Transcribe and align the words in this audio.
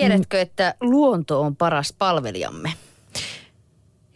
Tiedätkö, 0.00 0.40
että 0.40 0.74
luonto 0.80 1.40
on 1.40 1.56
paras 1.56 1.94
palvelijamme? 1.98 2.72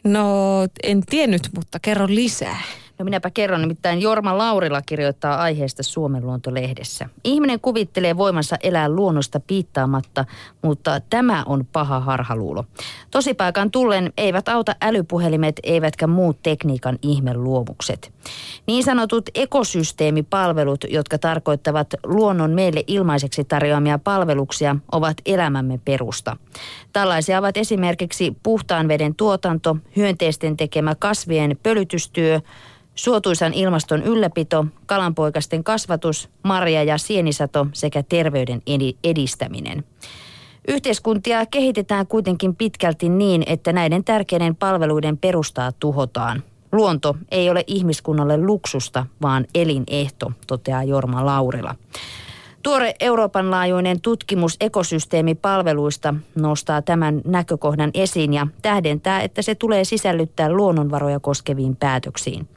No, 0.04 0.62
en 0.83 1.03
tiennyt, 1.06 1.42
mutta 1.54 1.79
kerro 1.80 2.06
lisää. 2.08 2.60
No 3.00 3.04
minäpä 3.04 3.30
kerron, 3.30 3.60
nimittäin 3.60 4.02
Jorma 4.02 4.39
Laurila 4.39 4.83
kirjoittaa 4.83 5.36
aiheesta 5.36 5.83
Suomen 5.83 6.26
luontolehdessä. 6.26 7.08
Ihminen 7.25 7.61
kuvittelee 7.61 8.16
voimansa 8.16 8.57
elää 8.62 8.88
luonnosta 8.88 9.41
piittaamatta, 9.41 10.25
mutta 10.62 11.00
tämä 11.11 11.43
on 11.46 11.66
paha 11.73 12.00
harhaluulo. 12.00 12.64
Tosipaikan 13.10 13.70
tullen 13.70 14.12
eivät 14.16 14.48
auta 14.48 14.77
älypuhelimet 14.80 15.60
eivätkä 15.62 16.06
muut 16.06 16.42
tekniikan 16.42 16.98
ihmeluomukset. 17.02 18.12
Niin 18.66 18.84
sanotut 18.84 19.28
ekosysteemipalvelut, 19.34 20.84
jotka 20.88 21.19
tarkoittavat 21.19 21.95
luonnon 22.05 22.51
meille 22.51 22.84
ilmaiseksi 22.87 23.45
tarjoamia 23.45 23.98
palveluksia, 23.98 24.77
ovat 24.92 25.16
elämämme 25.27 25.80
perusta. 25.84 26.37
Tällaisia 26.92 27.38
ovat 27.38 27.56
esimerkiksi 27.56 28.37
puhtaan 28.42 28.88
veden 28.88 29.14
tuotanto, 29.14 29.77
hyönteisten 29.96 30.56
tekemä 30.56 30.95
kasvien 30.95 31.59
pölytystyö, 31.62 32.41
Suotuisan 32.94 33.54
ilmaston 33.54 34.02
ylläpito, 34.02 34.66
kalanpoikasten 34.86 35.64
kasvatus, 35.64 36.28
marja- 36.42 36.82
ja 36.82 36.98
sienisato 36.98 37.66
sekä 37.72 38.02
terveyden 38.02 38.62
edistäminen. 39.04 39.84
Yhteiskuntia 40.68 41.46
kehitetään 41.46 42.06
kuitenkin 42.06 42.56
pitkälti 42.56 43.08
niin, 43.08 43.42
että 43.46 43.72
näiden 43.72 44.04
tärkeiden 44.04 44.56
palveluiden 44.56 45.18
perustaa 45.18 45.72
tuhotaan. 45.72 46.42
Luonto 46.72 47.16
ei 47.30 47.50
ole 47.50 47.64
ihmiskunnalle 47.66 48.36
luksusta, 48.36 49.06
vaan 49.22 49.46
elinehto, 49.54 50.32
toteaa 50.46 50.84
Jorma 50.84 51.27
Laurila. 51.27 51.74
Tuore 52.62 52.95
Euroopan 53.00 53.50
laajuinen 53.50 54.00
tutkimus 54.00 54.56
ekosysteemipalveluista 54.60 56.14
nostaa 56.34 56.83
tämän 56.83 57.20
näkökohdan 57.24 57.91
esiin 57.95 58.33
ja 58.33 58.46
tähdentää, 58.62 59.23
että 59.23 59.42
se 59.42 59.55
tulee 59.55 59.84
sisällyttää 59.84 60.53
luonnonvaroja 60.53 61.20
koskeviin 61.20 61.77
päätöksiin. 61.77 62.48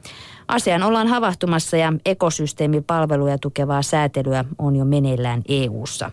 Asiaan 0.48 0.82
ollaan 0.82 1.08
havahtumassa 1.08 1.76
ja 1.76 1.92
ekosysteemipalveluja 2.06 3.38
tukevaa 3.38 3.82
säätelyä 3.82 4.44
on 4.58 4.76
jo 4.76 4.84
meneillään 4.84 5.42
EU:ssa. 5.48 6.10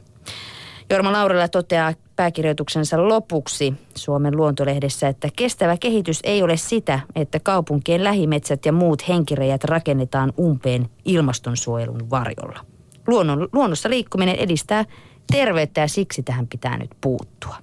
Jorma 0.90 1.12
Laurila 1.12 1.48
toteaa 1.48 1.94
pääkirjoituksensa 2.16 3.08
lopuksi 3.08 3.74
Suomen 3.96 4.38
luontolehdessä, 4.38 5.08
että 5.08 5.30
kestävä 5.36 5.78
kehitys 5.78 6.20
ei 6.24 6.44
ole 6.44 6.58
sitä, 6.58 7.00
että 7.16 7.40
kaupunkien 7.40 8.04
lähimetsät 8.04 8.66
ja 8.66 8.72
muut 8.72 9.08
henkirejät 9.08 9.64
rakennetaan 9.64 10.34
umpeen 10.40 10.90
ilmastonsuojelun 11.06 12.10
varjolla. 12.10 12.60
Luonnon, 13.08 13.50
luonnossa 13.54 13.90
liikkuminen 13.90 14.36
edistää 14.36 14.86
terveyttä 15.32 15.82
ja 15.82 15.88
siksi 15.88 16.24
tähän 16.24 16.48
pitää 16.48 16.78
nyt 16.78 16.92
puuttua. 17.02 17.56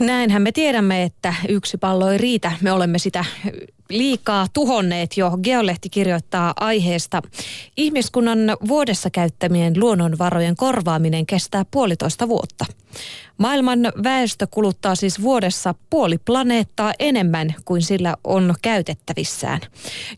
Näinhän 0.00 0.42
me 0.42 0.52
tiedämme, 0.52 1.02
että 1.02 1.34
yksi 1.48 1.78
pallo 1.78 2.10
ei 2.10 2.18
riitä. 2.18 2.52
Me 2.60 2.72
olemme 2.72 2.98
sitä 2.98 3.24
liikaa 3.90 4.46
tuhonneet 4.52 5.16
jo. 5.16 5.38
Geolehti 5.42 5.90
kirjoittaa 5.90 6.52
aiheesta. 6.60 7.22
Ihmiskunnan 7.76 8.38
vuodessa 8.68 9.10
käyttämien 9.10 9.80
luonnonvarojen 9.80 10.56
korvaaminen 10.56 11.26
kestää 11.26 11.64
puolitoista 11.70 12.28
vuotta. 12.28 12.66
Maailman 13.38 13.80
väestö 14.02 14.46
kuluttaa 14.50 14.94
siis 14.94 15.22
vuodessa 15.22 15.74
puoli 15.90 16.18
planeettaa 16.18 16.92
enemmän 16.98 17.54
kuin 17.64 17.82
sillä 17.82 18.16
on 18.24 18.54
käytettävissään. 18.62 19.60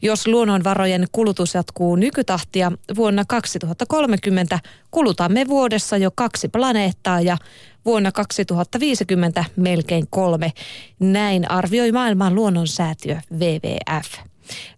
Jos 0.03 0.27
luonnonvarojen 0.27 1.06
kulutus 1.12 1.55
jatkuu 1.55 1.97
nykytahtia, 1.97 2.72
vuonna 2.97 3.25
2030 3.28 4.60
kulutamme 4.91 5.48
vuodessa 5.48 5.97
jo 5.97 6.10
kaksi 6.14 6.48
planeettaa 6.48 7.20
ja 7.20 7.36
vuonna 7.84 8.12
2050 8.12 9.44
melkein 9.56 10.06
kolme. 10.10 10.53
Näin 11.00 11.50
arvioi 11.50 11.92
maailman 11.92 12.34
luonnonsäätiö 12.34 13.20
WWF. 13.32 13.58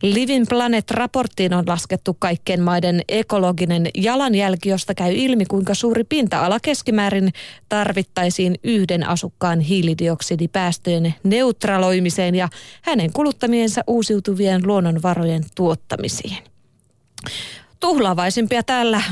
Living 0.03 0.47
Planet-raporttiin 0.49 1.54
on 1.54 1.65
laskettu 1.66 2.16
kaikkien 2.19 2.62
maiden 2.62 3.03
ekologinen 3.09 3.88
jalanjälki, 3.94 4.69
josta 4.69 4.94
käy 4.94 5.12
ilmi, 5.15 5.47
kuinka 5.47 5.75
suuri 5.75 6.04
pinta-ala 6.04 6.60
keskimäärin 6.60 7.32
tarvittaisiin 7.69 8.54
yhden 8.65 9.09
asukkaan 9.09 9.60
hiilidioksidipäästöjen 9.60 11.15
neutraloimiseen 11.22 12.34
ja 12.34 12.49
hänen 12.82 13.12
kuluttamiensa 13.12 13.84
uusiutuvien 13.87 14.66
luonnonvarojen 14.66 15.44
tuottamisiin. 15.54 16.37
Tuhlaavaisimpia 17.81 18.62
tällä 18.62 19.03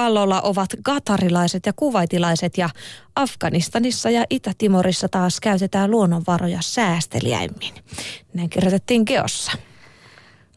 pallolla 0.00 0.40
ovat 0.40 0.70
gatarilaiset 0.84 1.66
ja 1.66 1.72
kuvaitilaiset 1.72 2.58
ja 2.58 2.68
Afganistanissa 3.16 4.10
ja 4.10 4.24
Itä-Timorissa 4.30 5.08
taas 5.08 5.40
käytetään 5.40 5.90
luonnonvaroja 5.90 6.58
säästeliäimmin. 6.60 7.74
Näin 8.34 8.50
kirjoitettiin 8.50 9.02
Geossa. 9.06 9.52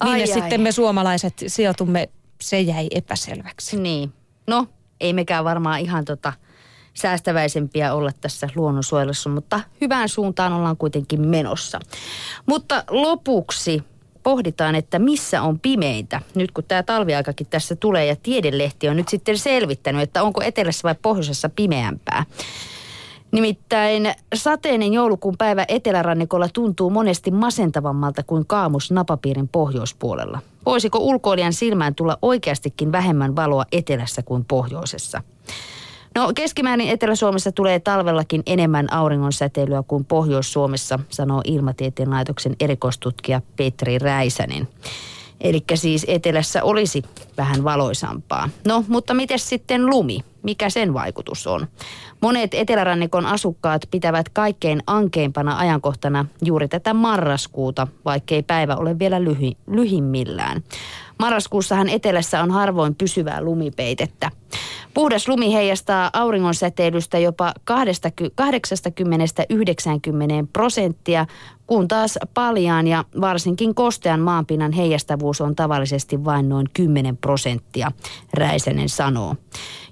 Minne 0.04 0.22
ai, 0.22 0.28
sitten 0.28 0.60
ai. 0.60 0.64
me 0.64 0.72
suomalaiset 0.72 1.34
sijoitumme, 1.48 2.10
se 2.42 2.62
jäi 2.62 2.88
epäselväksi. 2.92 3.80
Niin. 3.80 4.14
No, 4.48 4.68
ei 5.00 5.14
mekään 5.14 5.44
varmaan 5.46 5.80
ihan 5.80 6.06
tota 6.06 6.34
säästäväisempiä 6.94 7.94
olla 7.94 8.12
tässä 8.22 8.50
luonnonsuojelussa, 8.56 9.30
mutta 9.30 9.60
hyvään 9.82 10.10
suuntaan 10.10 10.54
ollaan 10.54 10.78
kuitenkin 10.78 11.28
menossa. 11.28 11.80
Mutta 12.46 12.84
lopuksi 12.90 13.84
pohditaan, 14.24 14.76
että 14.76 15.00
missä 15.00 15.42
on 15.42 15.60
pimeintä, 15.60 16.22
nyt 16.36 16.52
kun 16.52 16.64
tämä 16.64 16.84
talviaikakin 16.84 17.48
tässä 17.50 17.76
tulee 17.76 18.06
ja 18.06 18.16
tiedelehti 18.24 18.90
on 18.90 18.98
nyt 18.98 19.10
sitten 19.10 19.38
selvittänyt, 19.38 20.02
että 20.02 20.24
onko 20.24 20.42
etelässä 20.42 20.84
vai 20.84 20.96
pohjoisessa 21.02 21.50
pimeämpää. 21.50 22.26
Nimittäin 23.32 24.12
sateinen 24.36 24.94
joulukuun 24.94 25.38
päivä 25.38 25.66
etelärannikolla 25.68 26.50
tuntuu 26.54 26.90
monesti 26.90 27.32
masentavammalta 27.32 28.24
kuin 28.24 28.46
kaamus 28.48 28.92
napapiirin 28.92 29.48
pohjoispuolella. 29.48 30.40
Voisiko 30.66 30.98
ulkoilijan 31.00 31.54
silmään 31.54 31.96
tulla 31.96 32.18
oikeastikin 32.22 32.92
vähemmän 32.92 33.36
valoa 33.36 33.66
etelässä 33.72 34.24
kuin 34.24 34.46
pohjoisessa? 34.46 35.22
No 36.16 36.32
keskimäärin 36.36 36.90
Etelä-Suomessa 36.90 37.52
tulee 37.52 37.80
talvellakin 37.80 38.44
enemmän 38.46 38.94
auringonsäteilyä 38.94 39.84
kuin 39.88 40.06
Pohjois-Suomessa, 40.06 41.00
sanoo 41.10 41.42
Ilmatieteen 41.46 42.10
laitoksen 42.10 42.56
erikoistutkija 42.60 43.42
Petri 43.56 44.00
Räisänen. 44.00 44.68
Eli 45.42 45.64
siis 45.74 46.06
etelässä 46.08 46.64
olisi 46.64 47.04
vähän 47.38 47.64
valoisampaa. 47.64 48.50
No, 48.68 48.84
mutta 48.88 49.14
miten 49.14 49.40
sitten 49.40 49.86
lumi? 49.86 50.20
Mikä 50.44 50.70
sen 50.70 50.94
vaikutus 50.94 51.48
on? 51.48 51.68
Monet 52.22 52.54
etelärannikon 52.54 53.26
asukkaat 53.26 53.82
pitävät 53.92 54.30
kaikkein 54.30 54.84
ankeimpana 54.88 55.58
ajankohtana 55.58 56.26
juuri 56.42 56.68
tätä 56.68 56.94
marraskuuta, 56.94 57.88
vaikkei 58.06 58.44
päivä 58.44 58.76
ole 58.76 59.00
vielä 59.00 59.24
lyhy, 59.24 59.52
lyhimmillään. 59.68 60.64
Marraskuussahan 61.20 61.90
etelässä 61.90 62.44
on 62.44 62.52
harvoin 62.52 62.96
pysyvää 62.96 63.42
lumipeitettä. 63.42 64.32
Puhdas 64.94 65.28
lumi 65.28 65.54
heijastaa 65.54 66.10
auringonsäteilystä 66.14 67.20
jopa 67.20 67.54
80-90 67.72 67.76
prosenttia, 70.54 71.26
kun 71.68 71.88
taas 71.88 72.20
paljaan 72.34 72.88
ja 72.88 73.06
varsinkin 73.22 73.76
kostean 73.76 74.20
maanpinnan 74.20 74.72
heijastavuus 74.72 75.42
on 75.42 75.56
tavallisesti 75.56 76.26
vain 76.26 76.50
noin 76.50 76.68
10 76.74 77.18
prosenttia, 77.18 77.92
Räisänen 78.34 78.90
sanoo. 78.90 79.36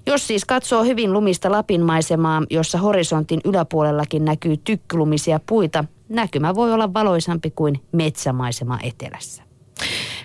Jos 0.06 0.26
siis 0.26 0.44
katsoo 0.44 0.84
hyvin 0.84 1.12
lumista 1.12 1.52
Lapin 1.52 1.82
maisemaa, 1.82 2.42
jossa 2.50 2.78
horisontin 2.78 3.40
yläpuolellakin 3.44 4.24
näkyy 4.24 4.56
tykkylumisia 4.56 5.40
puita, 5.46 5.84
näkymä 6.08 6.54
voi 6.54 6.72
olla 6.72 6.94
valoisampi 6.94 7.50
kuin 7.50 7.80
metsämaisema 7.92 8.78
etelässä. 8.82 9.42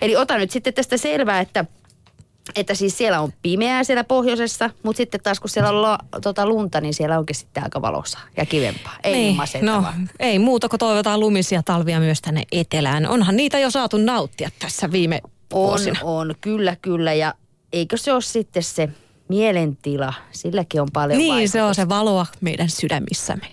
Eli 0.02 0.16
ota 0.16 0.38
nyt 0.38 0.52
sitten 0.52 0.74
tästä 0.74 0.98
selvää, 0.98 1.40
että 1.40 1.66
että 2.56 2.74
siis 2.74 2.98
siellä 2.98 3.22
on 3.22 3.34
pimeää 3.42 3.84
siellä 3.84 4.04
pohjoisessa, 4.04 4.70
mutta 4.84 4.98
sitten 4.98 5.22
taas 5.24 5.40
kun 5.40 5.50
siellä 5.50 5.70
on 5.70 5.82
lo, 5.82 5.98
tota 6.22 6.46
lunta, 6.46 6.82
niin 6.82 6.94
siellä 6.94 7.20
onkin 7.20 7.36
sitten 7.36 7.64
aika 7.64 7.82
valossa 7.82 8.20
ja 8.38 8.46
kivempaa. 8.46 8.96
Ei 9.04 9.14
niin, 9.14 9.38
no, 9.62 9.84
ei 10.20 10.40
muuta 10.40 10.70
kuin 10.70 10.80
toivotaan 10.80 11.20
lumisia 11.20 11.64
talvia 11.64 12.00
myös 12.00 12.22
tänne 12.22 12.44
etelään. 12.52 13.06
Onhan 13.08 13.36
niitä 13.36 13.60
jo 13.60 13.72
saatu 13.72 13.98
nauttia 13.98 14.50
tässä 14.60 14.92
viime 14.92 15.20
on, 15.24 15.32
vuosina. 15.68 16.00
On, 16.04 16.36
kyllä, 16.42 16.76
kyllä. 16.82 17.14
Ja 17.14 17.34
eikö 17.74 17.98
se 17.98 18.14
ole 18.14 18.22
sitten 18.22 18.64
se 18.64 18.90
mielentila? 19.30 20.14
Silläkin 20.32 20.82
on 20.82 20.88
paljon 20.94 21.18
Niin, 21.18 21.34
vaikutusta. 21.34 21.54
se 21.54 21.64
on 21.64 21.76
se 21.76 21.90
valoa 21.90 22.26
meidän 22.42 22.70
sydämissämme. 22.70 23.46